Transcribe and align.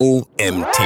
OMT. 0.00 0.78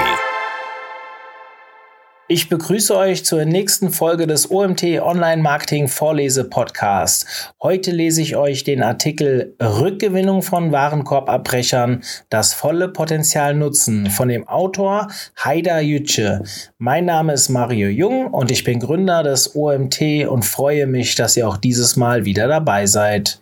Ich 2.28 2.48
begrüße 2.48 2.96
euch 2.96 3.26
zur 3.26 3.44
nächsten 3.44 3.90
Folge 3.90 4.26
des 4.26 4.50
OMT 4.50 4.84
Online 5.02 5.42
Marketing 5.42 5.88
Vorlese 5.88 6.44
Podcasts. 6.44 7.52
Heute 7.60 7.90
lese 7.90 8.22
ich 8.22 8.36
euch 8.36 8.64
den 8.64 8.82
Artikel 8.82 9.54
Rückgewinnung 9.60 10.40
von 10.40 10.72
Warenkorbabbrechern, 10.72 12.02
das 12.30 12.54
volle 12.54 12.88
Potenzial 12.88 13.52
nutzen 13.52 14.08
von 14.10 14.28
dem 14.28 14.48
Autor 14.48 15.08
Haida 15.36 15.80
Yüce. 15.80 16.40
Mein 16.78 17.04
Name 17.04 17.34
ist 17.34 17.50
Mario 17.50 17.90
Jung 17.90 18.28
und 18.28 18.50
ich 18.50 18.64
bin 18.64 18.80
Gründer 18.80 19.22
des 19.22 19.54
OMT 19.54 20.26
und 20.26 20.46
freue 20.46 20.86
mich, 20.86 21.16
dass 21.16 21.36
ihr 21.36 21.46
auch 21.46 21.58
dieses 21.58 21.96
Mal 21.96 22.24
wieder 22.24 22.48
dabei 22.48 22.86
seid. 22.86 23.40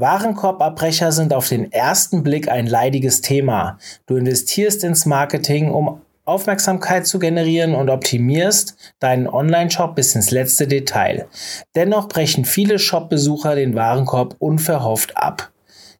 Warenkorbabbrecher 0.00 1.12
sind 1.12 1.34
auf 1.34 1.48
den 1.48 1.70
ersten 1.70 2.22
Blick 2.22 2.48
ein 2.48 2.66
leidiges 2.66 3.20
Thema. 3.20 3.78
Du 4.06 4.16
investierst 4.16 4.82
ins 4.82 5.04
Marketing, 5.06 5.70
um 5.70 6.00
Aufmerksamkeit 6.24 7.06
zu 7.06 7.18
generieren 7.18 7.74
und 7.74 7.90
optimierst 7.90 8.76
deinen 8.98 9.26
Online-Shop 9.26 9.94
bis 9.94 10.14
ins 10.14 10.30
letzte 10.30 10.66
Detail. 10.66 11.26
Dennoch 11.74 12.08
brechen 12.08 12.44
viele 12.44 12.78
Shop-Besucher 12.78 13.54
den 13.54 13.74
Warenkorb 13.74 14.36
unverhofft 14.38 15.16
ab. 15.16 15.50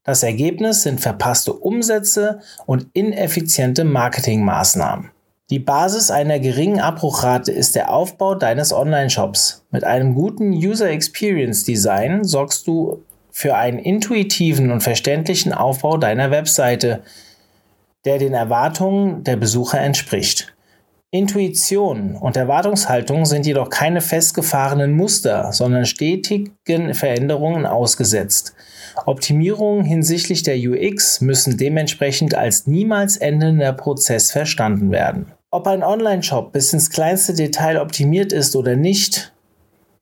Das 0.05 0.23
Ergebnis 0.23 0.83
sind 0.83 1.01
verpasste 1.01 1.53
Umsätze 1.53 2.41
und 2.65 2.87
ineffiziente 2.95 3.85
Marketingmaßnahmen. 3.85 5.11
Die 5.51 5.59
Basis 5.59 6.11
einer 6.11 6.39
geringen 6.39 6.81
Abbruchrate 6.81 7.51
ist 7.51 7.75
der 7.75 7.93
Aufbau 7.93 8.37
deines 8.37 8.73
Online-Shops. 8.73 9.65
Mit 9.73 9.85
einem 9.85 10.15
guten 10.15 10.53
User 10.53 10.89
Experience 10.89 11.65
Design 11.65 12.25
sorgst 12.25 12.69
du 12.69 13.03
für 13.33 13.57
einen 13.57 13.79
intuitiven 13.79 14.71
und 14.71 14.83
verständlichen 14.83 15.53
Aufbau 15.53 15.97
deiner 15.97 16.31
Webseite, 16.31 17.03
der 18.05 18.19
den 18.19 18.35
Erwartungen 18.35 19.25
der 19.25 19.37
Besucher 19.37 19.81
entspricht. 19.81 20.55
Intuition 21.13 22.15
und 22.15 22.37
Erwartungshaltung 22.37 23.25
sind 23.25 23.45
jedoch 23.45 23.69
keine 23.69 24.01
festgefahrenen 24.01 24.93
Muster, 24.93 25.53
sondern 25.53 25.85
stetigen 25.85 26.95
Veränderungen 26.95 27.67
ausgesetzt. 27.67 28.55
Optimierungen 29.07 29.85
hinsichtlich 29.85 30.45
der 30.45 30.57
UX 30.57 31.21
müssen 31.21 31.57
dementsprechend 31.57 32.37
als 32.37 32.69
niemals 32.69 33.17
endender 33.17 33.73
Prozess 33.73 34.31
verstanden 34.31 34.93
werden. 34.93 35.33
Ob 35.51 35.67
ein 35.67 35.83
Online-Shop 35.83 36.53
bis 36.53 36.73
ins 36.73 36.91
kleinste 36.91 37.35
Detail 37.35 37.81
optimiert 37.81 38.33
ist 38.33 38.55
oder 38.55 38.77
nicht, 38.77 39.33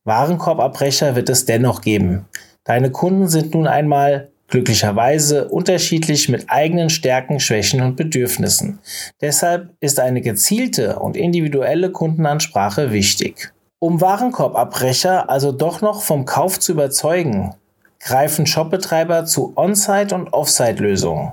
Warenkorbabbrecher 0.05 1.17
wird 1.17 1.31
es 1.31 1.47
dennoch 1.47 1.81
geben. 1.81 2.27
Deine 2.69 2.91
Kunden 2.91 3.29
sind 3.29 3.55
nun 3.55 3.67
einmal 3.67 4.29
glücklicherweise 4.49 5.49
unterschiedlich 5.49 6.29
mit 6.29 6.51
eigenen 6.51 6.91
Stärken, 6.91 7.41
Schwächen 7.41 7.81
und 7.81 7.97
Bedürfnissen. 7.97 8.79
Deshalb 9.23 9.71
ist 9.81 9.99
eine 9.99 10.21
gezielte 10.21 10.99
und 10.99 11.17
individuelle 11.17 11.91
Kundenansprache 11.91 12.93
wichtig. 12.93 13.55
Um 13.79 14.03
Warenkorbabbrecher 14.03 15.31
also 15.31 15.51
doch 15.51 15.81
noch 15.81 16.03
vom 16.03 16.27
Kauf 16.27 16.61
zu 16.61 16.73
überzeugen, 16.73 17.55
greifen 18.01 18.45
Shopbetreiber 18.45 19.25
zu 19.25 19.55
On-Site- 19.57 20.15
und 20.15 20.35
Off-Site-Lösungen. 20.35 21.33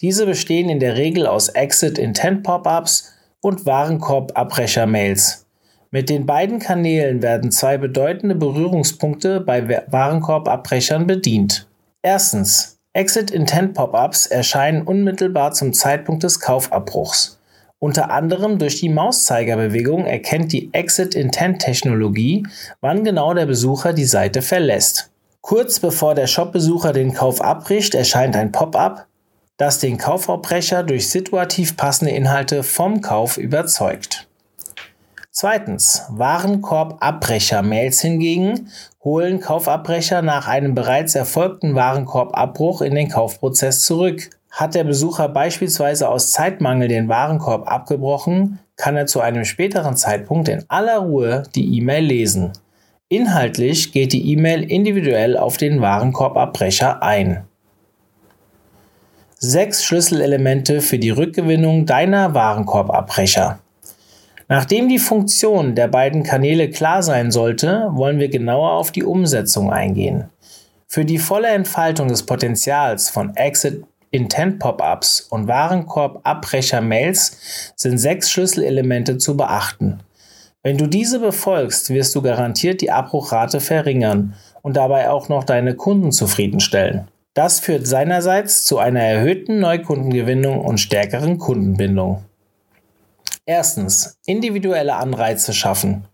Diese 0.00 0.24
bestehen 0.24 0.68
in 0.68 0.78
der 0.78 0.96
Regel 0.96 1.26
aus 1.26 1.48
Exit-Intent-Pop-ups 1.48 3.12
und 3.40 3.66
Warenkorbabbrecher-Mails. 3.66 5.45
Mit 5.90 6.08
den 6.08 6.26
beiden 6.26 6.58
Kanälen 6.58 7.22
werden 7.22 7.50
zwei 7.50 7.78
bedeutende 7.78 8.34
Berührungspunkte 8.34 9.40
bei 9.40 9.84
Warenkorbabbrechern 9.86 11.06
bedient. 11.06 11.66
Erstens. 12.02 12.74
Exit 12.92 13.30
Intent 13.30 13.74
Pop-ups 13.74 14.26
erscheinen 14.26 14.80
unmittelbar 14.82 15.52
zum 15.52 15.74
Zeitpunkt 15.74 16.22
des 16.22 16.40
Kaufabbruchs. 16.40 17.38
Unter 17.78 18.10
anderem 18.10 18.58
durch 18.58 18.80
die 18.80 18.88
Mauszeigerbewegung 18.88 20.06
erkennt 20.06 20.50
die 20.52 20.70
Exit 20.72 21.14
Intent 21.14 21.60
Technologie, 21.60 22.46
wann 22.80 23.04
genau 23.04 23.34
der 23.34 23.44
Besucher 23.44 23.92
die 23.92 24.06
Seite 24.06 24.40
verlässt. 24.40 25.10
Kurz 25.42 25.78
bevor 25.78 26.14
der 26.14 26.26
Shopbesucher 26.26 26.94
den 26.94 27.12
Kauf 27.12 27.42
abbricht, 27.42 27.94
erscheint 27.94 28.34
ein 28.34 28.50
Pop-up, 28.50 29.06
das 29.58 29.78
den 29.78 29.98
Kaufabbrecher 29.98 30.82
durch 30.82 31.08
situativ 31.10 31.76
passende 31.76 32.12
Inhalte 32.12 32.62
vom 32.62 33.02
Kauf 33.02 33.36
überzeugt. 33.36 34.26
Zweitens, 35.38 36.06
Warenkorbabbrecher-Mails 36.08 38.00
hingegen 38.00 38.70
holen 39.04 39.38
Kaufabbrecher 39.38 40.22
nach 40.22 40.48
einem 40.48 40.74
bereits 40.74 41.14
erfolgten 41.14 41.74
Warenkorbabbruch 41.74 42.80
in 42.80 42.94
den 42.94 43.10
Kaufprozess 43.10 43.82
zurück. 43.82 44.30
Hat 44.50 44.74
der 44.74 44.84
Besucher 44.84 45.28
beispielsweise 45.28 46.08
aus 46.08 46.32
Zeitmangel 46.32 46.88
den 46.88 47.10
Warenkorb 47.10 47.70
abgebrochen, 47.70 48.60
kann 48.76 48.96
er 48.96 49.04
zu 49.04 49.20
einem 49.20 49.44
späteren 49.44 49.94
Zeitpunkt 49.94 50.48
in 50.48 50.64
aller 50.68 51.00
Ruhe 51.00 51.42
die 51.54 51.76
E-Mail 51.76 52.06
lesen. 52.06 52.52
Inhaltlich 53.10 53.92
geht 53.92 54.14
die 54.14 54.32
E-Mail 54.32 54.62
individuell 54.62 55.36
auf 55.36 55.58
den 55.58 55.82
Warenkorbabbrecher 55.82 57.02
ein. 57.02 57.44
Sechs 59.38 59.84
Schlüsselelemente 59.84 60.80
für 60.80 60.98
die 60.98 61.10
Rückgewinnung 61.10 61.84
deiner 61.84 62.32
Warenkorbabbrecher. 62.32 63.58
Nachdem 64.48 64.88
die 64.88 65.00
Funktion 65.00 65.74
der 65.74 65.88
beiden 65.88 66.22
Kanäle 66.22 66.70
klar 66.70 67.02
sein 67.02 67.32
sollte, 67.32 67.88
wollen 67.90 68.20
wir 68.20 68.28
genauer 68.28 68.72
auf 68.72 68.92
die 68.92 69.02
Umsetzung 69.02 69.72
eingehen. 69.72 70.30
Für 70.86 71.04
die 71.04 71.18
volle 71.18 71.48
Entfaltung 71.48 72.08
des 72.08 72.24
Potenzials 72.24 73.10
von 73.10 73.34
Exit 73.34 73.84
Intent 74.12 74.60
Pop-ups 74.60 75.26
und 75.30 75.48
Warenkorb-Abbrecher-Mails 75.48 77.72
sind 77.74 77.98
sechs 77.98 78.30
Schlüsselelemente 78.30 79.18
zu 79.18 79.36
beachten. 79.36 79.98
Wenn 80.62 80.78
du 80.78 80.86
diese 80.86 81.18
befolgst, 81.18 81.90
wirst 81.90 82.14
du 82.14 82.22
garantiert 82.22 82.80
die 82.80 82.90
Abbruchrate 82.90 83.60
verringern 83.60 84.34
und 84.62 84.76
dabei 84.76 85.10
auch 85.10 85.28
noch 85.28 85.44
deine 85.44 85.74
Kunden 85.74 86.12
zufriedenstellen. 86.12 87.08
Das 87.34 87.60
führt 87.60 87.86
seinerseits 87.86 88.64
zu 88.64 88.78
einer 88.78 89.02
erhöhten 89.02 89.58
Neukundengewinnung 89.58 90.60
und 90.60 90.78
stärkeren 90.78 91.38
Kundenbindung. 91.38 92.22
Erstens, 93.48 94.18
individuelle 94.26 94.96
Anreize 94.96 95.52
schaffen. 95.52 96.04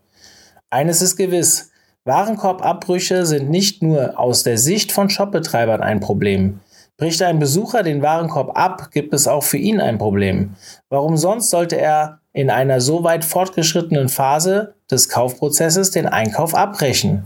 Eines 0.68 1.00
ist 1.00 1.16
gewiss, 1.16 1.70
Warenkorbabbrüche 2.04 3.24
sind 3.24 3.48
nicht 3.48 3.82
nur 3.82 4.18
aus 4.18 4.42
der 4.42 4.58
Sicht 4.58 4.92
von 4.92 5.08
Shopbetreibern 5.08 5.80
ein 5.80 6.00
Problem. 6.00 6.60
Bricht 6.98 7.22
ein 7.22 7.38
Besucher 7.38 7.82
den 7.82 8.02
Warenkorb 8.02 8.56
ab, 8.58 8.90
gibt 8.90 9.14
es 9.14 9.26
auch 9.26 9.44
für 9.44 9.56
ihn 9.56 9.80
ein 9.80 9.96
Problem. 9.96 10.56
Warum 10.90 11.16
sonst 11.16 11.48
sollte 11.48 11.76
er 11.76 12.20
in 12.34 12.50
einer 12.50 12.82
so 12.82 13.02
weit 13.02 13.24
fortgeschrittenen 13.24 14.10
Phase 14.10 14.74
des 14.90 15.08
Kaufprozesses 15.08 15.90
den 15.90 16.06
Einkauf 16.06 16.54
abbrechen? 16.54 17.24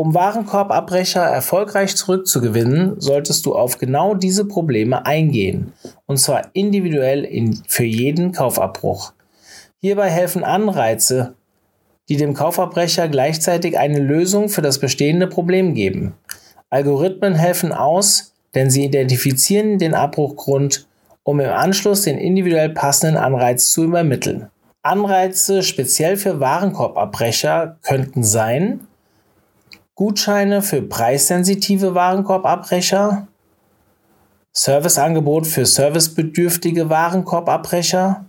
Um 0.00 0.14
Warenkorbabbrecher 0.14 1.20
erfolgreich 1.20 1.94
zurückzugewinnen, 1.94 2.98
solltest 3.02 3.44
du 3.44 3.54
auf 3.54 3.76
genau 3.76 4.14
diese 4.14 4.46
Probleme 4.46 5.04
eingehen, 5.04 5.74
und 6.06 6.16
zwar 6.16 6.48
individuell 6.54 7.22
in, 7.22 7.60
für 7.68 7.84
jeden 7.84 8.32
Kaufabbruch. 8.32 9.12
Hierbei 9.78 10.08
helfen 10.08 10.42
Anreize, 10.42 11.34
die 12.08 12.16
dem 12.16 12.32
Kaufabbrecher 12.32 13.08
gleichzeitig 13.08 13.76
eine 13.76 13.98
Lösung 13.98 14.48
für 14.48 14.62
das 14.62 14.78
bestehende 14.78 15.26
Problem 15.26 15.74
geben. 15.74 16.14
Algorithmen 16.70 17.34
helfen 17.34 17.70
aus, 17.70 18.32
denn 18.54 18.70
sie 18.70 18.86
identifizieren 18.86 19.78
den 19.78 19.92
Abbruchgrund, 19.92 20.88
um 21.24 21.40
im 21.40 21.50
Anschluss 21.50 22.04
den 22.04 22.16
individuell 22.16 22.70
passenden 22.70 23.18
Anreiz 23.18 23.70
zu 23.70 23.84
übermitteln. 23.84 24.48
Anreize 24.80 25.62
speziell 25.62 26.16
für 26.16 26.40
Warenkorbabbrecher 26.40 27.76
könnten 27.82 28.24
sein, 28.24 28.86
Gutscheine 30.00 30.62
für 30.62 30.80
preissensitive 30.80 31.94
Warenkorbabbrecher, 31.94 33.28
Serviceangebot 34.50 35.46
für 35.46 35.66
servicebedürftige 35.66 36.88
Warenkorbabbrecher, 36.88 38.24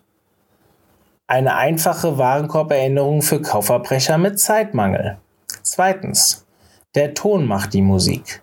eine 1.27 1.55
einfache 1.55 2.17
Warenkorberinnerung 2.17 3.21
für 3.21 3.41
Kaufabbrecher 3.41 4.17
mit 4.17 4.37
Zeitmangel. 4.37 5.17
Zweitens, 5.63 6.45
der 6.93 7.13
Ton 7.13 7.45
macht 7.45 7.73
die 7.73 7.81
Musik. 7.81 8.41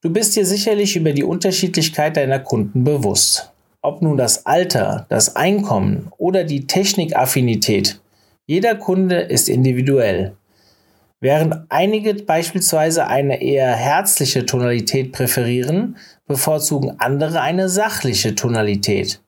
Du 0.00 0.10
bist 0.12 0.36
dir 0.36 0.46
sicherlich 0.46 0.94
über 0.94 1.12
die 1.12 1.24
Unterschiedlichkeit 1.24 2.16
deiner 2.16 2.38
Kunden 2.38 2.84
bewusst. 2.84 3.52
Ob 3.82 4.02
nun 4.02 4.16
das 4.16 4.46
Alter, 4.46 5.04
das 5.08 5.34
Einkommen 5.34 6.12
oder 6.16 6.44
die 6.44 6.68
Technikaffinität, 6.68 8.00
jeder 8.46 8.76
Kunde 8.76 9.18
ist 9.18 9.48
individuell. 9.48 10.36
Während 11.20 11.66
einige 11.68 12.14
beispielsweise 12.14 13.06
eine 13.06 13.42
eher 13.42 13.74
herzliche 13.76 14.46
Tonalität 14.46 15.12
präferieren, 15.12 15.96
bevorzugen 16.26 16.98
andere 16.98 17.42
eine 17.42 17.68
sachliche 17.68 18.34
Tonalität. 18.34 19.20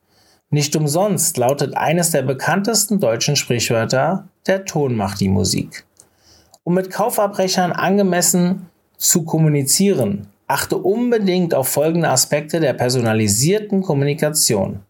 Nicht 0.48 0.74
umsonst 0.74 1.36
lautet 1.36 1.76
eines 1.76 2.10
der 2.10 2.22
bekanntesten 2.22 2.98
deutschen 2.98 3.36
Sprichwörter, 3.36 4.28
der 4.46 4.64
Ton 4.64 4.96
macht 4.96 5.20
die 5.20 5.28
Musik. 5.28 5.84
Um 6.64 6.74
mit 6.74 6.90
Kaufabbrechern 6.90 7.72
angemessen 7.72 8.70
zu 8.96 9.24
kommunizieren, 9.24 10.28
achte 10.46 10.78
unbedingt 10.78 11.54
auf 11.54 11.68
folgende 11.68 12.08
Aspekte 12.08 12.60
der 12.60 12.72
personalisierten 12.72 13.82
Kommunikation. 13.82 14.80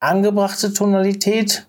angebrachte 0.00 0.72
Tonalität, 0.72 1.66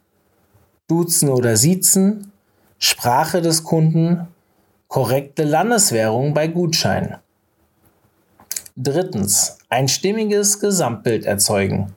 Duzen 0.87 1.29
oder 1.29 1.55
Siezen, 1.55 2.31
Sprache 2.79 3.41
des 3.41 3.63
Kunden, 3.63 4.27
korrekte 4.87 5.43
Landeswährung 5.43 6.33
bei 6.33 6.47
Gutscheinen. 6.47 7.15
Drittens, 8.75 9.57
ein 9.69 9.87
stimmiges 9.87 10.59
Gesamtbild 10.59 11.25
erzeugen. 11.25 11.95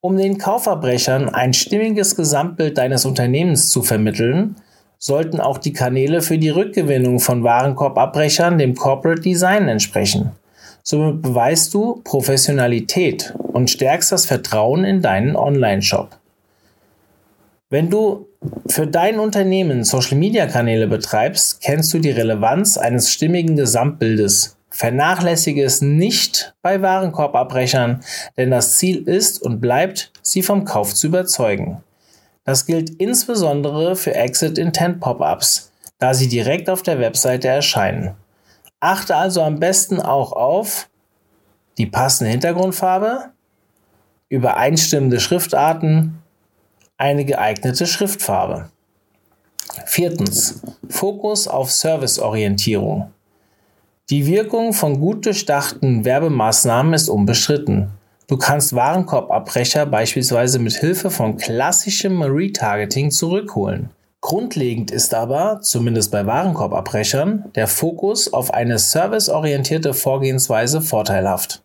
Um 0.00 0.16
den 0.16 0.38
Kaufverbrechern 0.38 1.28
ein 1.28 1.52
stimmiges 1.52 2.14
Gesamtbild 2.14 2.78
deines 2.78 3.04
Unternehmens 3.04 3.70
zu 3.70 3.82
vermitteln, 3.82 4.54
sollten 4.98 5.40
auch 5.40 5.58
die 5.58 5.72
Kanäle 5.72 6.22
für 6.22 6.38
die 6.38 6.48
Rückgewinnung 6.48 7.18
von 7.18 7.42
Warenkorbabbrechern 7.42 8.58
dem 8.58 8.76
Corporate 8.76 9.20
Design 9.20 9.66
entsprechen. 9.66 10.30
Somit 10.84 11.22
beweist 11.22 11.74
du 11.74 12.00
Professionalität 12.04 13.34
und 13.52 13.68
stärkst 13.68 14.12
das 14.12 14.26
Vertrauen 14.26 14.84
in 14.84 15.02
deinen 15.02 15.34
Online-Shop. 15.34 16.16
Wenn 17.68 17.90
du 17.90 18.28
für 18.66 18.86
dein 18.86 19.18
Unternehmen 19.18 19.84
Social-Media-Kanäle 19.84 20.86
betreibst, 20.86 21.60
kennst 21.60 21.92
du 21.94 21.98
die 21.98 22.10
Relevanz 22.10 22.76
eines 22.78 23.10
stimmigen 23.10 23.56
Gesamtbildes 23.56 24.56
Vernachlässige 24.76 25.64
es 25.64 25.80
nicht 25.80 26.54
bei 26.60 26.82
Warenkorbabbrechern, 26.82 28.02
denn 28.36 28.50
das 28.50 28.76
Ziel 28.76 29.08
ist 29.08 29.40
und 29.40 29.58
bleibt, 29.58 30.12
sie 30.20 30.42
vom 30.42 30.66
Kauf 30.66 30.94
zu 30.94 31.06
überzeugen. 31.06 31.82
Das 32.44 32.66
gilt 32.66 32.90
insbesondere 33.00 33.96
für 33.96 34.14
Exit 34.14 34.58
Intent 34.58 35.00
Pop-ups, 35.00 35.72
da 35.98 36.12
sie 36.12 36.28
direkt 36.28 36.68
auf 36.68 36.82
der 36.82 37.00
Webseite 37.00 37.48
erscheinen. 37.48 38.16
Achte 38.78 39.16
also 39.16 39.40
am 39.42 39.60
besten 39.60 39.98
auch 39.98 40.32
auf 40.32 40.90
die 41.78 41.86
passende 41.86 42.30
Hintergrundfarbe, 42.30 43.30
übereinstimmende 44.28 45.20
Schriftarten, 45.20 46.22
eine 46.98 47.24
geeignete 47.24 47.86
Schriftfarbe. 47.86 48.70
Viertens. 49.84 50.62
Fokus 50.88 51.46
auf 51.46 51.70
Serviceorientierung. 51.70 53.10
Die 54.08 54.26
Wirkung 54.26 54.72
von 54.72 55.00
gut 55.00 55.26
durchdachten 55.26 56.04
Werbemaßnahmen 56.04 56.94
ist 56.94 57.08
unbestritten. 57.08 57.90
Du 58.28 58.36
kannst 58.36 58.74
Warenkorbabbrecher 58.74 59.84
beispielsweise 59.86 60.58
mit 60.58 60.74
Hilfe 60.74 61.10
von 61.10 61.36
klassischem 61.36 62.22
Retargeting 62.22 63.10
zurückholen. 63.10 63.90
Grundlegend 64.20 64.90
ist 64.90 65.12
aber, 65.12 65.60
zumindest 65.60 66.10
bei 66.10 66.26
Warenkorbabbrechern, 66.26 67.52
der 67.54 67.68
Fokus 67.68 68.32
auf 68.32 68.54
eine 68.54 68.78
serviceorientierte 68.78 69.92
Vorgehensweise 69.92 70.80
vorteilhaft. 70.80 71.62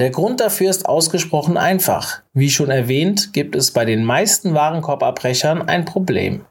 Der 0.00 0.10
Grund 0.10 0.40
dafür 0.40 0.70
ist 0.70 0.86
ausgesprochen 0.86 1.56
einfach. 1.56 2.22
Wie 2.32 2.50
schon 2.50 2.70
erwähnt, 2.70 3.32
gibt 3.32 3.54
es 3.54 3.70
bei 3.70 3.84
den 3.84 4.04
meisten 4.04 4.54
Warenkorbabbrechern 4.54 5.68
ein 5.68 5.84
Problem 5.84 6.44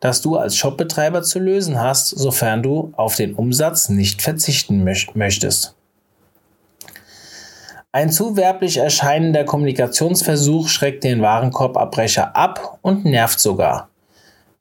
das 0.00 0.20
du 0.20 0.36
als 0.36 0.56
Shopbetreiber 0.56 1.22
zu 1.22 1.38
lösen 1.38 1.80
hast, 1.80 2.08
sofern 2.08 2.62
du 2.62 2.92
auf 2.96 3.16
den 3.16 3.34
Umsatz 3.34 3.88
nicht 3.88 4.22
verzichten 4.22 4.84
möchtest. 5.14 5.74
Ein 7.90 8.10
zu 8.10 8.36
werblich 8.36 8.76
erscheinender 8.76 9.44
Kommunikationsversuch 9.44 10.68
schreckt 10.68 11.04
den 11.04 11.22
Warenkorbabbrecher 11.22 12.36
ab 12.36 12.78
und 12.82 13.04
nervt 13.04 13.40
sogar. 13.40 13.88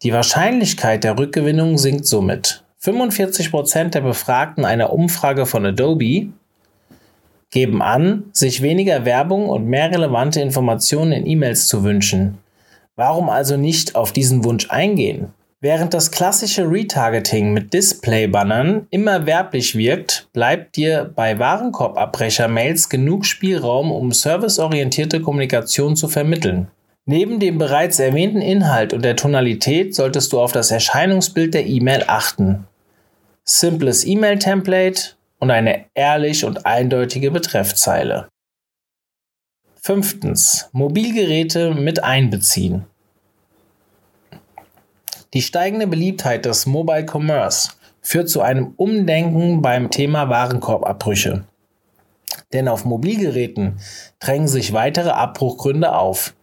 Die 0.02 0.14
Wahrscheinlichkeit 0.14 1.04
der 1.04 1.20
Rückgewinnung 1.20 1.78
sinkt 1.78 2.06
somit. 2.06 2.64
45% 2.82 3.90
der 3.90 4.02
Befragten 4.02 4.64
einer 4.64 4.94
Umfrage 4.94 5.46
von 5.46 5.66
Adobe 5.66 6.30
geben 7.52 7.82
an, 7.82 8.26
sich 8.32 8.62
weniger 8.62 9.06
Werbung 9.06 9.50
und 9.50 9.68
mehr 9.68 9.92
relevante 9.92 10.42
Informationen 10.42 11.12
in 11.12 11.28
E-Mails 11.28 11.68
zu 11.68 11.84
wünschen. 11.84 12.38
Warum 12.96 13.30
also 13.30 13.58
nicht 13.58 13.96
auf 13.96 14.12
diesen 14.12 14.44
Wunsch 14.44 14.70
eingehen? 14.70 15.34
Während 15.60 15.96
das 15.96 16.12
klassische 16.12 16.70
Retargeting 16.70 17.52
mit 17.52 17.74
Display-Bannern 17.74 18.86
immer 18.92 19.26
werblich 19.26 19.76
wirkt, 19.76 20.28
bleibt 20.32 20.76
dir 20.76 21.12
bei 21.16 21.40
Warenkorbabbrecher-Mails 21.40 22.90
genug 22.90 23.26
Spielraum, 23.26 23.92
um 23.92 24.12
serviceorientierte 24.12 25.20
Kommunikation 25.20 25.96
zu 25.96 26.08
vermitteln. 26.08 26.68
Neben 27.06 27.40
dem 27.40 27.58
bereits 27.58 27.98
erwähnten 27.98 28.42
Inhalt 28.42 28.94
und 28.94 29.04
der 29.04 29.16
Tonalität 29.16 29.96
solltest 29.96 30.32
du 30.32 30.40
auf 30.40 30.52
das 30.52 30.70
Erscheinungsbild 30.70 31.56
der 31.56 31.66
E-Mail 31.66 32.04
achten. 32.06 32.68
Simples 33.44 34.06
E-Mail-Template 34.06 35.17
und 35.40 35.52
eine 35.52 35.86
ehrlich 35.94 36.46
und 36.46 36.66
eindeutige 36.66 37.32
Betreffzeile. 37.32 38.30
Fünftens. 39.82 40.70
Mobilgeräte 40.72 41.74
mit 41.74 42.04
einbeziehen. 42.04 42.86
Die 45.34 45.42
steigende 45.42 45.88
Beliebtheit 45.88 46.46
des 46.46 46.66
Mobile 46.66 47.06
Commerce 47.06 47.72
führt 48.02 48.30
zu 48.30 48.42
einem 48.42 48.74
Umdenken 48.78 49.62
beim 49.62 49.92
Thema 49.92 50.30
Warenkorbabbrüche. 50.30 51.44
Denn 52.54 52.68
auf 52.68 52.86
Mobilgeräten 52.86 53.80
drängen 54.20 54.48
sich 54.48 54.74
weitere 54.74 55.10
Abbruchgründe 55.10 55.94
auf. 55.94 56.34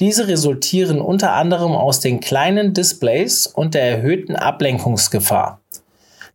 Diese 0.00 0.28
resultieren 0.28 1.00
unter 1.00 1.32
anderem 1.32 1.72
aus 1.72 2.00
den 2.00 2.20
kleinen 2.20 2.74
Displays 2.74 3.46
und 3.46 3.74
der 3.74 3.90
erhöhten 3.90 4.36
Ablenkungsgefahr. 4.36 5.60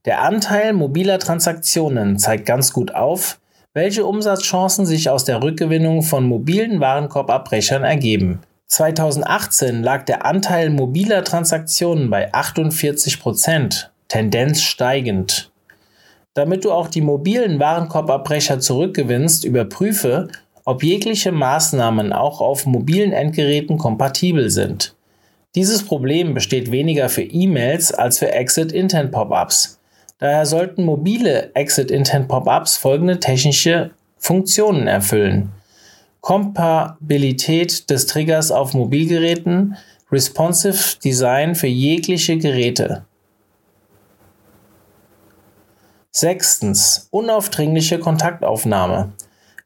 Der 0.06 0.22
Anteil 0.22 0.74
mobiler 0.74 1.18
Transaktionen 1.18 2.20
zeigt 2.20 2.46
ganz 2.46 2.74
gut 2.74 2.94
auf, 2.94 3.40
welche 3.74 4.06
Umsatzchancen 4.06 4.86
sich 4.86 5.10
aus 5.10 5.24
der 5.24 5.42
Rückgewinnung 5.42 6.02
von 6.02 6.26
mobilen 6.26 6.82
Warenkorbabbrechern 6.82 7.86
ergeben. 7.86 8.42
2018 8.68 9.82
lag 9.82 10.04
der 10.04 10.26
Anteil 10.26 10.72
mobiler 10.72 11.24
Transaktionen 11.24 12.10
bei 12.10 12.34
48 12.34 13.22
Prozent, 13.22 13.92
Tendenz 14.10 14.62
steigend. 14.62 15.52
Damit 16.34 16.66
du 16.66 16.74
auch 16.74 16.90
die 16.90 17.02
mobilen 17.02 17.62
Warenkorbabbrecher 17.62 18.60
zurückgewinnst, 18.60 19.46
überprüfe, 19.46 20.28
ob 20.66 20.84
jegliche 20.84 21.32
Maßnahmen 21.32 22.12
auch 22.12 22.42
auf 22.42 22.66
mobilen 22.66 23.14
Endgeräten 23.14 23.78
kompatibel 23.78 24.50
sind. 24.50 24.96
Dieses 25.56 25.84
Problem 25.86 26.34
besteht 26.34 26.72
weniger 26.72 27.08
für 27.08 27.22
E-Mails 27.22 27.94
als 27.94 28.20
für 28.20 28.34
Exit-Intent-Pop-ups. 28.34 29.80
Daher 30.20 30.46
sollten 30.46 30.84
mobile 30.84 31.52
Exit-Intent-Pop-ups 31.54 32.78
folgende 32.78 33.20
technische 33.20 33.92
Funktionen 34.18 34.88
erfüllen. 34.88 35.52
Kompatibilität 36.22 37.90
des 37.90 38.08
Triggers 38.08 38.52
auf 38.52 38.74
Mobilgeräten, 38.74 39.76
responsive 40.12 40.98
Design 41.04 41.56
für 41.56 41.68
jegliche 41.68 42.38
Geräte. 42.38 43.06
Sechstens. 46.12 47.08
Unaufdringliche 47.12 48.00
Kontaktaufnahme. 48.00 49.12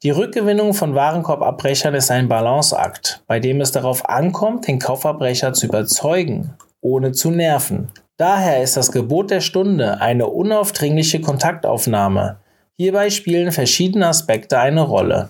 Die 0.01 0.11
Rückgewinnung 0.11 0.73
von 0.73 0.95
Warenkorbabbrechern 0.95 1.93
ist 1.93 2.09
ein 2.09 2.29
Balanceakt, 2.29 3.21
bei 3.27 3.39
dem 3.39 3.61
es 3.61 3.71
darauf 3.71 4.07
ankommt, 4.07 4.67
den 4.67 4.79
Kaufabbrecher 4.79 5.53
zu 5.53 5.65
überzeugen, 5.67 6.53
ohne 6.81 7.11
zu 7.11 7.31
nerven. 7.31 7.91
Daher 8.17 8.63
ist 8.63 8.75
das 8.75 8.91
Gebot 8.91 9.29
der 9.29 9.41
Stunde 9.41 10.01
eine 10.01 10.25
unaufdringliche 10.25 11.21
Kontaktaufnahme. 11.21 12.37
Hierbei 12.75 13.11
spielen 13.11 13.51
verschiedene 13.51 14.07
Aspekte 14.07 14.59
eine 14.59 14.81
Rolle. 14.81 15.29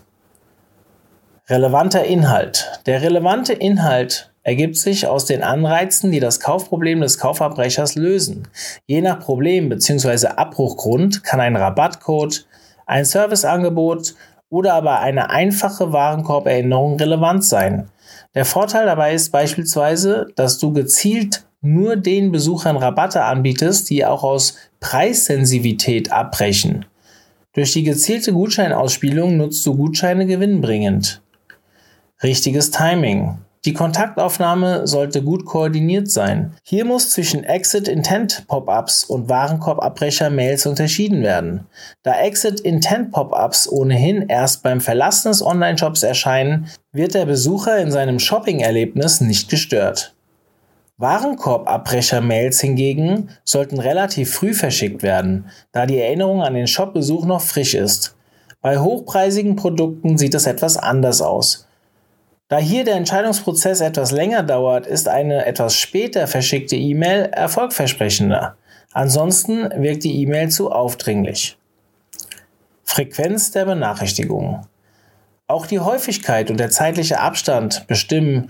Relevanter 1.49 2.05
Inhalt. 2.05 2.81
Der 2.85 3.01
relevante 3.01 3.51
Inhalt 3.51 4.31
ergibt 4.43 4.77
sich 4.77 5.05
aus 5.05 5.25
den 5.25 5.43
Anreizen, 5.43 6.11
die 6.11 6.21
das 6.21 6.39
Kaufproblem 6.39 7.01
des 7.01 7.19
Kaufabbrechers 7.19 7.95
lösen. 7.95 8.47
Je 8.85 9.01
nach 9.01 9.19
Problem 9.19 9.67
bzw. 9.67 10.27
Abbruchgrund 10.27 11.25
kann 11.25 11.41
ein 11.41 11.57
Rabattcode, 11.57 12.47
ein 12.85 13.03
Serviceangebot 13.03 14.15
oder 14.49 14.73
aber 14.73 15.01
eine 15.01 15.29
einfache 15.29 15.91
Warenkorberinnerung 15.91 16.95
relevant 16.95 17.43
sein. 17.43 17.89
Der 18.33 18.45
Vorteil 18.45 18.85
dabei 18.85 19.13
ist 19.13 19.31
beispielsweise, 19.33 20.27
dass 20.35 20.57
du 20.57 20.71
gezielt 20.71 21.46
nur 21.61 21.95
den 21.95 22.31
Besuchern 22.31 22.77
Rabatte 22.77 23.23
anbietest, 23.23 23.89
die 23.89 24.05
auch 24.05 24.23
aus 24.23 24.57
Preissensivität 24.79 26.11
abbrechen. 26.11 26.85
Durch 27.53 27.73
die 27.73 27.83
gezielte 27.83 28.33
Gutscheinausspielung 28.33 29.37
nutzt 29.37 29.65
du 29.65 29.75
Gutscheine 29.75 30.27
gewinnbringend. 30.27 31.21
Richtiges 32.21 32.71
Timing. 32.71 33.39
Die 33.65 33.73
Kontaktaufnahme 33.73 34.87
sollte 34.87 35.21
gut 35.21 35.45
koordiniert 35.45 36.09
sein. 36.09 36.53
Hier 36.63 36.85
muss 36.85 37.09
zwischen 37.09 37.43
Exit 37.43 37.87
Intent 37.87 38.47
Pop-ups 38.47 39.03
und 39.03 39.27
Warenkorbabbrecher 39.27 40.29
Mails 40.29 40.65
unterschieden 40.65 41.23
werden. 41.23 41.65
Da 42.03 42.19
Exit 42.21 42.59
Intent 42.59 43.11
Pop-ups 43.11 43.67
ohnehin 43.67 44.29
erst 44.29 44.63
beim 44.63 44.79
Verlassen 44.79 45.29
des 45.29 45.41
Online-Shops 45.41 46.03
erscheinen, 46.03 46.67
wird 46.93 47.13
der 47.13 47.25
Besucher 47.25 47.77
in 47.79 47.91
seinem 47.91 48.19
Shopping-Erlebnis 48.19 49.19
nicht 49.19 49.49
gestört. 49.49 50.13
Warenkorbabbrecher-Mails 50.97 52.59
hingegen 52.59 53.29
sollten 53.43 53.79
relativ 53.79 54.33
früh 54.33 54.53
verschickt 54.53 55.03
werden, 55.03 55.49
da 55.71 55.85
die 55.85 55.99
Erinnerung 55.99 56.41
an 56.41 56.55
den 56.55 56.67
Shopbesuch 56.67 57.25
noch 57.25 57.41
frisch 57.41 57.75
ist. 57.75 58.15
Bei 58.61 58.79
hochpreisigen 58.79 59.55
Produkten 59.55 60.17
sieht 60.17 60.33
es 60.33 60.47
etwas 60.47 60.75
anders 60.75 61.21
aus. 61.21 61.67
Da 62.47 62.57
hier 62.57 62.83
der 62.83 62.95
Entscheidungsprozess 62.95 63.81
etwas 63.81 64.11
länger 64.11 64.41
dauert, 64.41 64.87
ist 64.87 65.07
eine 65.07 65.45
etwas 65.45 65.75
später 65.75 66.27
verschickte 66.27 66.75
E-Mail 66.75 67.29
erfolgversprechender. 67.31 68.55
Ansonsten 68.93 69.69
wirkt 69.81 70.03
die 70.03 70.21
E-Mail 70.21 70.49
zu 70.49 70.71
aufdringlich. 70.71 71.57
Frequenz 72.83 73.51
der 73.51 73.65
Benachrichtigungen. 73.65 74.65
Auch 75.45 75.67
die 75.67 75.79
Häufigkeit 75.79 76.49
und 76.49 76.57
der 76.57 76.71
zeitliche 76.71 77.19
Abstand 77.19 77.85
bestimmen, 77.85 78.47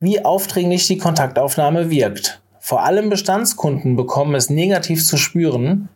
wie 0.00 0.24
aufdringlich 0.24 0.86
die 0.86 0.98
Kontaktaufnahme 0.98 1.90
wirkt. 1.90 2.42
Vor 2.60 2.82
allem 2.84 3.08
Bestandskunden 3.10 3.96
bekommen 3.96 4.34
es 4.34 4.50
negativ 4.50 5.06
zu 5.06 5.16
spüren, 5.16 5.88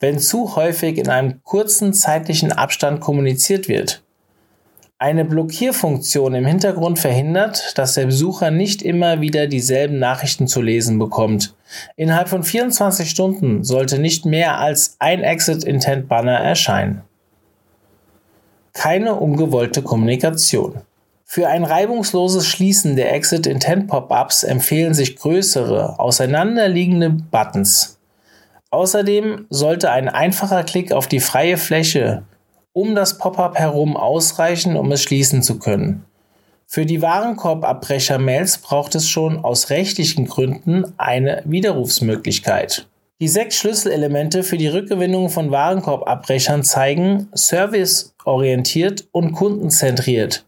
wenn 0.00 0.18
zu 0.18 0.54
häufig 0.56 0.96
in 0.96 1.08
einem 1.08 1.42
kurzen 1.42 1.92
zeitlichen 1.92 2.52
Abstand 2.52 3.00
kommuniziert 3.00 3.68
wird. 3.68 4.02
Eine 5.00 5.24
Blockierfunktion 5.24 6.34
im 6.34 6.44
Hintergrund 6.44 6.98
verhindert, 6.98 7.78
dass 7.78 7.94
der 7.94 8.06
Besucher 8.06 8.50
nicht 8.50 8.82
immer 8.82 9.20
wieder 9.20 9.46
dieselben 9.46 9.98
Nachrichten 9.98 10.48
zu 10.48 10.60
lesen 10.60 10.98
bekommt. 10.98 11.54
Innerhalb 11.96 12.28
von 12.28 12.42
24 12.42 13.08
Stunden 13.08 13.62
sollte 13.62 14.00
nicht 14.00 14.24
mehr 14.24 14.58
als 14.58 14.96
ein 14.98 15.22
Exit 15.22 15.62
Intent 15.62 16.08
Banner 16.08 16.38
erscheinen. 16.38 17.02
Keine 18.72 19.14
ungewollte 19.14 19.82
Kommunikation. 19.82 20.80
Für 21.30 21.48
ein 21.48 21.64
reibungsloses 21.64 22.46
Schließen 22.46 22.96
der 22.96 23.12
Exit 23.12 23.46
Intent 23.46 23.86
Pop-ups 23.86 24.44
empfehlen 24.44 24.94
sich 24.94 25.16
größere, 25.16 25.98
auseinanderliegende 26.00 27.10
Buttons. 27.10 27.98
Außerdem 28.70 29.44
sollte 29.50 29.90
ein 29.90 30.08
einfacher 30.08 30.64
Klick 30.64 30.90
auf 30.90 31.06
die 31.06 31.20
freie 31.20 31.58
Fläche 31.58 32.22
um 32.72 32.94
das 32.94 33.18
Pop-up 33.18 33.58
herum 33.58 33.96
ausreichen, 33.96 34.74
um 34.76 34.90
es 34.90 35.02
schließen 35.02 35.42
zu 35.42 35.58
können. 35.58 36.04
Für 36.66 36.86
die 36.86 37.02
Warenkorbabbrecher-Mails 37.02 38.58
braucht 38.58 38.94
es 38.94 39.06
schon 39.08 39.44
aus 39.44 39.68
rechtlichen 39.68 40.26
Gründen 40.26 40.94
eine 40.96 41.42
Widerrufsmöglichkeit. 41.44 42.86
Die 43.20 43.28
sechs 43.28 43.56
Schlüsselelemente 43.56 44.44
für 44.44 44.56
die 44.56 44.68
Rückgewinnung 44.68 45.28
von 45.28 45.50
Warenkorbabbrechern 45.50 46.62
zeigen, 46.62 47.28
serviceorientiert 47.34 49.08
und 49.12 49.32
kundenzentriert 49.32 50.46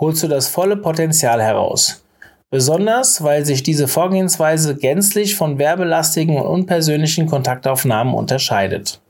holst 0.00 0.22
du 0.22 0.28
das 0.28 0.48
volle 0.48 0.76
Potenzial 0.76 1.42
heraus. 1.42 2.02
Besonders, 2.50 3.22
weil 3.22 3.44
sich 3.44 3.62
diese 3.62 3.86
Vorgehensweise 3.86 4.74
gänzlich 4.74 5.36
von 5.36 5.58
werbelastigen 5.58 6.36
und 6.36 6.46
unpersönlichen 6.46 7.26
Kontaktaufnahmen 7.26 8.14
unterscheidet. 8.14 9.00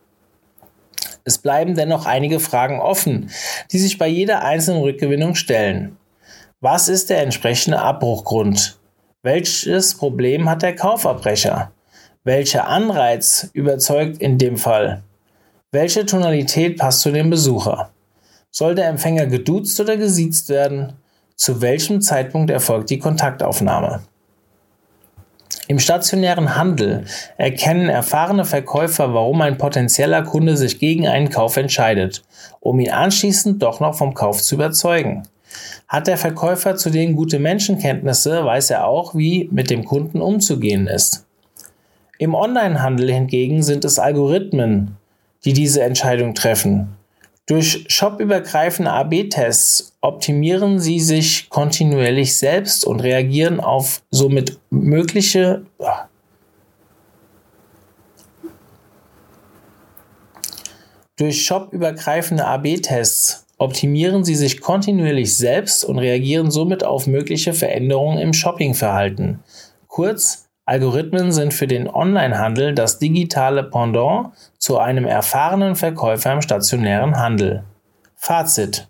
Es 1.25 1.39
bleiben 1.39 1.75
dennoch 1.75 2.05
einige 2.07 2.41
Fragen 2.41 2.81
offen, 2.81 3.31
die 3.73 3.79
sich 3.79 3.97
bei 3.97 4.09
jeder 4.09 4.43
einzelnen 4.43 4.83
Rückgewinnung 4.83 5.35
stellen. 5.37 5.97
Was 6.61 6.89
ist 6.89 7.09
der 7.09 7.23
entsprechende 7.23 7.81
Abbruchgrund? 7.81 8.79
Welches 9.23 9.95
Problem 9.95 10.51
hat 10.51 10.63
der 10.63 10.75
Kaufabbrecher? 10.75 11.73
Welcher 12.25 12.69
Anreiz 12.69 13.49
überzeugt 13.55 14.19
in 14.19 14.37
dem 14.37 14.59
Fall? 14.59 15.03
Welche 15.73 16.05
Tonalität 16.05 16.79
passt 16.79 17.01
zu 17.01 17.13
dem 17.13 17.31
Besucher? 17.31 17.91
Soll 18.51 18.75
der 18.75 18.89
Empfänger 18.89 19.27
geduzt 19.27 19.79
oder 19.81 19.97
gesiezt 19.97 20.49
werden? 20.49 20.95
Zu 21.37 21.61
welchem 21.61 22.01
Zeitpunkt 22.01 22.51
erfolgt 22.51 22.91
die 22.91 22.99
Kontaktaufnahme? 22.99 24.03
Im 25.69 25.79
stationären 25.79 26.57
Handel 26.57 27.05
erkennen 27.37 27.89
erfahrene 27.89 28.45
Verkäufer, 28.45 29.15
warum 29.15 29.41
ein 29.41 29.57
potenzieller 29.57 30.23
Kunde 30.25 30.57
sich 30.57 30.81
gegen 30.81 31.07
einen 31.07 31.31
Kauf 31.31 31.57
entscheidet, 31.57 32.25
um 32.59 32.81
ihn 32.81 32.91
anschließend 32.91 33.63
doch 33.63 33.79
noch 33.79 33.95
vom 33.95 34.15
Kauf 34.15 34.43
zu 34.43 34.57
überzeugen. 34.57 35.23
Hat 35.87 36.09
der 36.09 36.17
Verkäufer 36.17 36.75
zudem 36.75 37.15
gute 37.15 37.39
Menschenkenntnisse, 37.39 38.45
weiß 38.45 38.71
er 38.71 38.89
auch, 38.89 39.15
wie 39.15 39.49
mit 39.53 39.71
dem 39.71 39.85
Kunden 39.85 40.21
umzugehen 40.21 40.89
ist. 40.89 41.25
Im 42.19 42.35
Onlinehandel 42.35 43.13
hingegen 43.13 43.63
sind 43.63 43.85
es 43.85 44.01
Algorithmen, 44.01 44.97
die 45.45 45.53
diese 45.53 45.83
Entscheidung 45.83 46.35
treffen. 46.35 46.97
Durch 47.51 47.85
shopübergreifende 47.89 48.93
AB-Tests 48.93 49.97
optimieren 50.01 50.79
sie 50.79 51.01
sich 51.01 51.51
kontinuierlich 51.51 52.37
selbst 52.37 52.85
und 52.85 53.01
reagieren 53.01 53.59
auf 53.59 54.03
somit 54.13 54.61
mögliche 54.71 55.67
Durch 61.17 61.45
shopübergreifende 61.45 62.45
AB-Tests 62.45 63.45
optimieren 63.59 64.23
sie 64.23 64.37
sich 64.37 64.61
kontinuierlich 64.61 65.37
selbst 65.37 65.85
und 65.85 65.99
reagieren 65.99 66.53
somit 66.53 66.85
auf 66.85 67.09
mögliche 67.09 67.53
Veränderungen 67.53 68.19
im 68.19 68.33
Shoppingverhalten. 68.33 69.43
Kurz, 69.89 70.49
Algorithmen 70.71 71.33
sind 71.33 71.53
für 71.53 71.67
den 71.67 71.89
Onlinehandel 71.89 72.77
das 72.77 73.01
digitale 73.01 73.65
Pendant 73.65 74.29
zu 74.59 74.79
einem 74.79 75.05
erfahrenen 75.05 75.75
Verkäufer 75.75 76.33
im 76.33 76.43
stationären 76.43 77.19
Handel. 77.19 77.65
Fazit. 78.15 78.87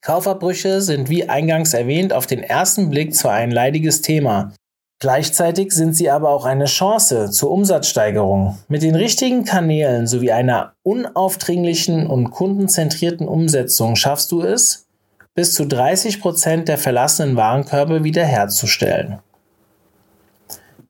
Kaufabbrüche 0.00 0.80
sind 0.80 1.08
wie 1.08 1.28
eingangs 1.28 1.74
erwähnt 1.74 2.12
auf 2.12 2.28
den 2.28 2.44
ersten 2.44 2.88
Blick 2.88 3.16
zwar 3.16 3.32
ein 3.32 3.50
leidiges 3.50 4.00
Thema, 4.00 4.52
Gleichzeitig 5.00 5.72
sind 5.72 5.94
sie 5.94 6.08
aber 6.08 6.30
auch 6.30 6.44
eine 6.44 6.66
Chance 6.66 7.30
zur 7.30 7.50
Umsatzsteigerung. 7.50 8.56
Mit 8.68 8.82
den 8.82 8.94
richtigen 8.94 9.44
Kanälen 9.44 10.06
sowie 10.06 10.30
einer 10.30 10.74
unaufdringlichen 10.82 12.06
und 12.06 12.30
kundenzentrierten 12.30 13.26
Umsetzung 13.26 13.96
schaffst 13.96 14.30
du 14.30 14.40
es, 14.42 14.86
bis 15.34 15.52
zu 15.52 15.66
30 15.66 16.20
Prozent 16.20 16.68
der 16.68 16.78
verlassenen 16.78 17.36
Warenkörbe 17.36 18.04
wiederherzustellen. 18.04 19.18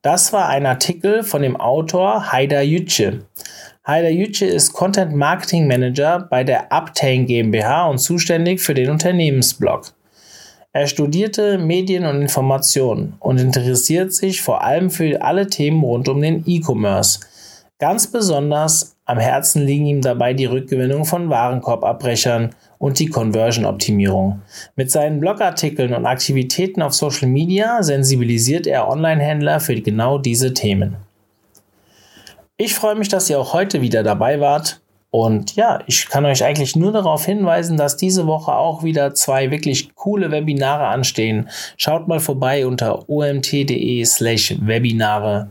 Das 0.05 0.31
war 0.33 0.49
ein 0.49 0.67
Artikel 0.67 1.23
von 1.23 1.41
dem 1.41 1.59
Autor 1.59 2.31
Haida 2.31 2.61
Yüce. 2.61 3.25
Haida 3.87 4.09
Yüce 4.09 4.43
ist 4.43 4.71
Content 4.71 5.15
Marketing 5.15 5.65
Manager 5.65 6.19
bei 6.29 6.43
der 6.43 6.71
Uptain 6.71 7.25
GmbH 7.25 7.87
und 7.87 7.97
zuständig 7.97 8.61
für 8.61 8.75
den 8.75 8.91
Unternehmensblog. 8.91 9.93
Er 10.73 10.85
studierte 10.85 11.57
Medien 11.57 12.05
und 12.05 12.21
Information 12.21 13.15
und 13.19 13.39
interessiert 13.39 14.13
sich 14.13 14.43
vor 14.43 14.63
allem 14.63 14.91
für 14.91 15.23
alle 15.23 15.47
Themen 15.47 15.83
rund 15.83 16.07
um 16.07 16.21
den 16.21 16.43
E-Commerce. 16.45 17.21
Ganz 17.79 18.05
besonders 18.05 18.95
am 19.05 19.17
Herzen 19.17 19.65
liegen 19.65 19.87
ihm 19.87 20.01
dabei 20.01 20.35
die 20.35 20.45
Rückgewinnung 20.45 21.05
von 21.05 21.31
Warenkorbabbrechern 21.31 22.53
und 22.77 22.99
die 22.99 23.07
Conversion-Optimierung. 23.07 24.41
Mit 24.75 24.91
seinen 24.91 25.19
Blogartikeln 25.19 25.93
und 25.93 26.05
Aktivitäten 26.05 26.81
auf 26.81 26.93
Social 26.93 27.27
Media 27.27 27.81
sensibilisiert 27.83 28.67
er 28.67 28.87
Online-Händler 28.87 29.59
für 29.59 29.79
genau 29.81 30.17
diese 30.17 30.53
Themen. 30.53 30.97
Ich 32.57 32.73
freue 32.73 32.95
mich, 32.95 33.09
dass 33.09 33.29
ihr 33.29 33.39
auch 33.39 33.53
heute 33.53 33.81
wieder 33.81 34.03
dabei 34.03 34.39
wart. 34.39 34.81
Und 35.11 35.55
ja, 35.55 35.79
ich 35.87 36.09
kann 36.09 36.25
euch 36.25 36.43
eigentlich 36.43 36.75
nur 36.75 36.91
darauf 36.91 37.25
hinweisen, 37.25 37.77
dass 37.77 37.95
diese 37.95 38.27
Woche 38.27 38.53
auch 38.53 38.83
wieder 38.83 39.13
zwei 39.13 39.49
wirklich 39.49 39.95
coole 39.95 40.29
Webinare 40.29 40.87
anstehen. 40.87 41.49
Schaut 41.77 42.07
mal 42.07 42.19
vorbei 42.19 42.67
unter 42.67 43.09
omt.de 43.09 44.03
slash 44.03 44.55
Webinare. 44.59 45.49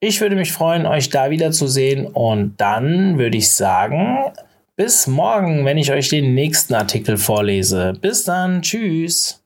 Ich 0.00 0.20
würde 0.20 0.36
mich 0.36 0.52
freuen, 0.52 0.86
euch 0.86 1.08
da 1.10 1.30
wieder 1.30 1.52
zu 1.52 1.66
sehen. 1.66 2.06
Und 2.06 2.54
dann 2.58 3.18
würde 3.18 3.38
ich 3.38 3.50
sagen, 3.50 4.18
bis 4.78 5.08
morgen, 5.08 5.64
wenn 5.64 5.76
ich 5.76 5.90
euch 5.90 6.08
den 6.08 6.34
nächsten 6.34 6.72
Artikel 6.72 7.18
vorlese. 7.18 7.94
Bis 8.00 8.22
dann, 8.22 8.62
tschüss. 8.62 9.37